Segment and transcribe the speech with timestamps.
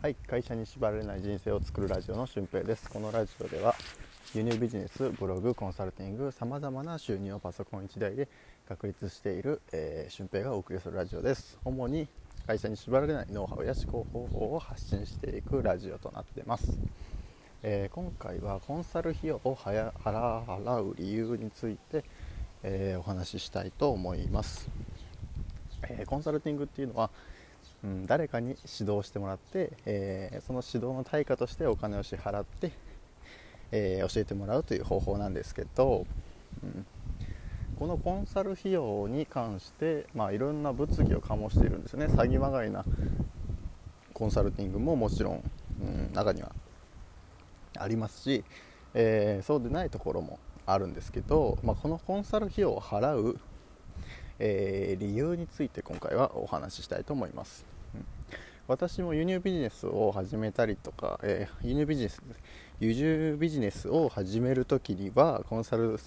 [0.00, 2.88] はい、会社に縛られない人生を作るラジオの俊平です。
[2.88, 3.74] このラジオでは
[4.32, 8.28] 輸入ビジネス、ブログ、コンサルティング、さまざまな収入をパソコン1台で
[8.68, 11.58] 確立している、えー、俊平がお送りするラジオです。
[11.64, 12.06] 主に
[12.46, 16.78] 会社に縛られないノウハウや思考方法を発信していくラジオとなってます。
[17.64, 22.04] えー、今回はコンサル費用を払う理由について、
[22.62, 24.70] えー、お話ししたいと思います。
[25.82, 27.10] えコンサルティングっていうのは
[27.84, 32.72] うん、誰かに指導してもらって、えー、その指導の対価としてお金を支払って、
[33.70, 36.06] えー、教えてもらうという方法なんですけど、
[36.62, 36.86] うん、
[37.78, 42.06] このコンサル費用に関して、まあ、いろんな物議を醸しているんですよね。
[42.06, 42.84] 詐欺まがいな
[44.12, 45.50] コンサルティングももちろん、
[45.80, 46.50] うん、中には
[47.78, 48.44] ありますし、
[48.94, 53.38] えー、そうでないところもあるんですけど、まあ、このコンサル費用を払う
[54.38, 58.04] えー、理由について今回はお話ししたいと思います、うん、
[58.68, 62.22] 私も輸入ビジネスを始めたりとか、えー、輸入ビジネス
[62.80, 65.98] 輸入ビジネスを始める時にはコンサル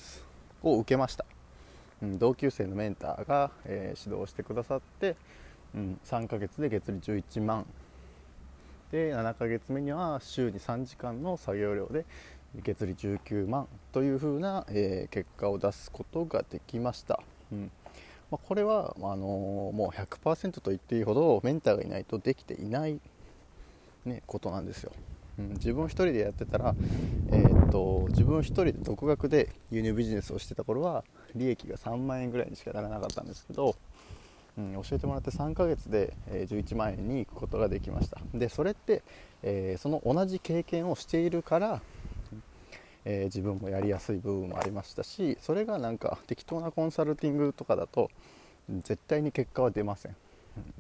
[0.64, 1.26] を受けました、
[2.02, 5.16] うん、同級生のメンターが、えー、指導してくださって、
[5.76, 7.66] うん、3ヶ月で月利11万。
[8.92, 12.06] で7ヶ月目には週に3時間の作業量で
[12.62, 17.22] 月利19万というふうな、えー、結果を出すことができました、
[17.54, 17.72] うん。
[18.32, 23.00] まあ、これは、あの、もう100%と言っていいほどメンターがいないとできていない、
[24.06, 24.92] ね、ことなんですよ、
[25.38, 26.74] うん、自分1人でやってたら、
[27.32, 31.04] えー、っと自分1人で独学で輸入ビジネスをしてた頃は
[31.36, 33.76] 利益が3万円ぐらいにしかならなかったんですけど、
[34.58, 38.18] うん、教えてもらって3ヶ月で、え11万円に行くことができました。
[38.34, 39.04] でそれって、
[39.44, 41.82] えー、その同じ経験をしているから
[43.06, 48.12] えー、自分もやりやすい部分もありましたしそれがなんか適当なコンサルティングとかだと
[48.70, 50.16] 絶対に結果は出ません。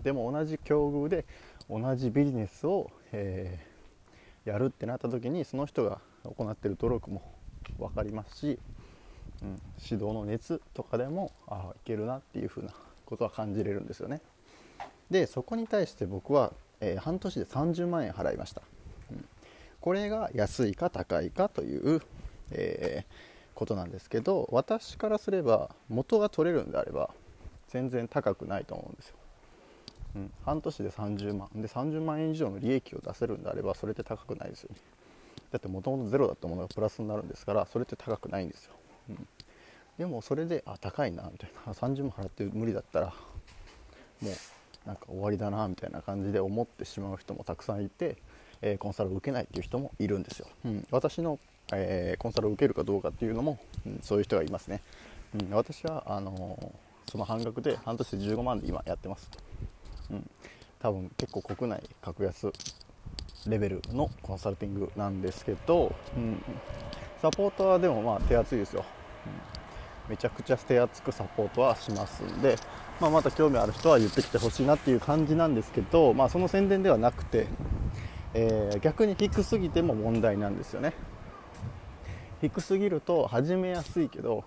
[0.03, 1.25] でも同じ境遇で
[1.69, 7.21] 同じビジネスを、えー、やるってなった時にその人が行ってる努力も
[7.79, 8.59] 分かりますし、
[9.41, 12.73] うん、指導の熱とかでもああいけるなっていう風な
[13.05, 14.21] ことは感じれるんですよね。
[15.09, 18.61] でそこに対して僕は、えー、半年で30万円払いました。
[19.11, 19.25] うん。
[19.81, 22.01] これが安いか高いかという、
[22.51, 27.09] えー、ことなんですけど私からすれば元が取れるんであれば
[27.69, 29.15] 全然高くないと思うんですよ、
[30.15, 31.49] うん、半年で30万。
[31.55, 34.77] で30万円以上の利益を出せるんであればそれって高くないですよね。
[35.51, 38.73] だってもともとゼロだったものがプラスになるんですからそれって高くないんですよ、
[39.09, 39.27] うん、
[39.97, 41.73] でもそれであ高いなみたいな。
[41.73, 43.13] 30万払って無理だったら
[44.21, 44.33] もう
[44.85, 48.17] なんか終わりだなみたいな感じで思ってしまう人もたくさんいて
[48.61, 51.39] えコンサルを受けないっていう人もいるんですよ、うん、私の、
[51.73, 54.81] えコンサルを受けるかどうかっていうのも、うん、そういう人がいますね、
[55.39, 56.73] うん、私はあの
[57.09, 59.29] その半額で半年で15万で今やってます、
[60.11, 60.29] うん、
[60.79, 62.51] 多分結構国内格安
[63.47, 66.41] レベルのコンサルティングなんですけど、うん、
[67.21, 68.85] サポートはでもまあ手厚いですよ、
[70.05, 72.57] うん、めちゃくちゃ手厚くサポートはしますんで、
[72.99, 77.47] まあ、また興味ある人は言ってきてほしいなっていう感じなんですけど、まあ、その宣伝ではなくて、
[78.33, 80.93] えー、逆に低すぎても問題なんですよね。
[82.41, 84.43] 低すぎると始めやすいけど、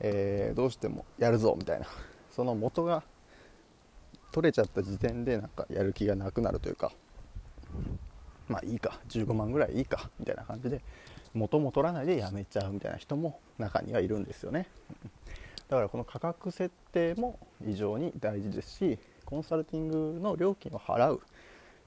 [0.00, 1.86] えー、どうしてもやるぞみたいな。
[2.30, 3.02] その元が
[4.30, 6.92] 取れちゃった時点でなんかやる気がなくなるというか
[8.48, 10.82] まあいいか15万ぐらいいいかみたいな感じで
[11.34, 14.68] 元も取らないでやめちゃうみたいな人も中にはいるんですよね。
[15.68, 21.20] だからこの価格設定も非常に大事ですしコンサルティングの料金を払う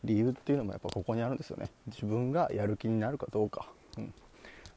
[0.03, 1.69] 理由っていうのもやっぱここにあるんですよね。
[1.87, 3.67] 自分がやる気になるかどうか、
[3.97, 4.13] うん、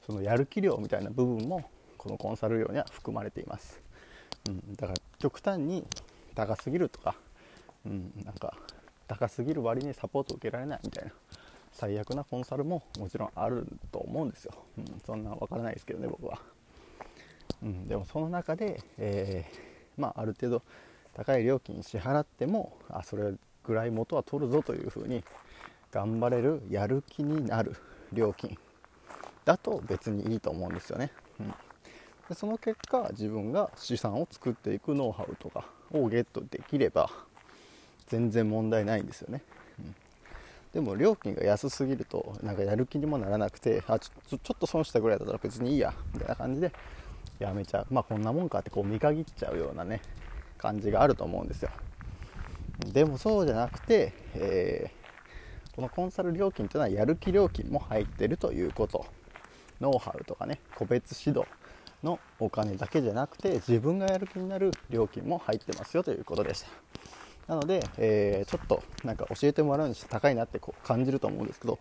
[0.06, 1.64] そのやる気量みたいな部分も
[1.96, 3.80] このコンサル料には含まれています、
[4.48, 5.84] うん、だから極端に
[6.34, 7.14] 高すぎるとか、
[7.86, 8.54] うん、なんか
[9.08, 11.12] 高すぎる割にサポート受けられないみたいな
[11.72, 16.38] 最悪なコンサルももちろんあると思うんですよ、うん、そんな分からないですけどね僕は、
[17.62, 20.62] うん、でもその中で、えー、まあ、ある程度
[21.14, 23.32] 高い料金支払ってもあそれ
[23.64, 25.24] ぐらい元は取るぞというふうに
[25.90, 27.76] 頑張れるやる気になる
[28.12, 28.58] 料金
[29.44, 31.10] だと別にいいと思うんですよね、
[31.40, 31.48] うん、
[32.28, 37.10] でその結果自分が資産を作っていくノウハウとかをゲットできれば
[38.06, 39.42] 全然問題ないんですよね、
[39.78, 39.94] うん、
[40.72, 46.72] でも料金が安すぎるとなんかやる気にもならなくてあちょちょっと損したぐらいだったら別にいいやみたいな感じで
[47.38, 47.86] やめちゃう。
[47.90, 50.00] まあこんなもんかってこう見限っちゃうようなね
[50.56, 51.70] 感じがあると思うんですよ。
[52.92, 59.06] でもそうじゃなくて、えー、このコンサル料金というのはやる気料金も入ってるということ。
[59.80, 61.48] ノウハウとかね個別指導
[62.02, 66.68] のお金だけじゃなくて自分がやる気になる料金も入ってますよということでした。
[67.46, 71.78] なので、えー、ちょっとなんか教えてもらうにして高いなってこう感じると思うんですけど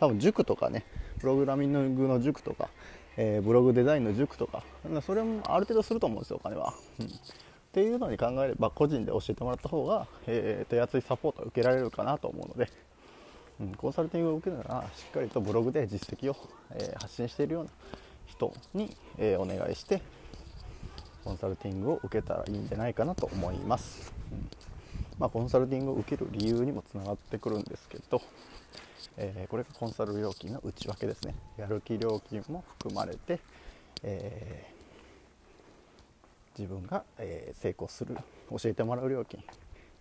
[0.00, 0.84] 多分塾とかね
[1.20, 2.68] プログラミングの塾とか、
[3.16, 4.64] えー、ブログデザインの塾とか
[5.02, 7.08] それもある程度すると思うんですよお金は、うん、っ
[7.72, 12.70] ていうのに考えれば個人で教えてもらった方が、えー、手厚いサポートを受けられるかなと思うので、
[13.60, 16.36] うん、コンサルティングを受けるならしっかりとブログで実績を、
[16.72, 17.70] え発信しているような
[18.26, 20.02] 人に、えお願いして
[21.24, 24.48] コンサルティングを受けたらいいんじゃないかなと思います、うん。
[25.18, 28.20] まあ、コンサルティングを受ける理由にもつながってくるんですけど、
[29.16, 31.34] えー、これがコンサル料金の内訳ですね。
[31.56, 33.40] やる気料金も含まれて、
[34.02, 34.70] え、
[36.58, 38.16] 自分が、え、成功する
[38.50, 39.42] 教えてもらう料金、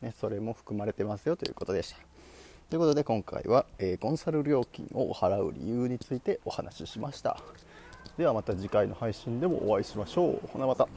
[0.01, 1.97] ね、それも含まれてますよということでした。
[2.74, 7.38] ということで今回は、えコンサル料金を払う理由についてお話ししました。
[8.18, 10.48] ではまた次回の配信でもお会いしましょう。
[10.52, 10.88] ほなまた。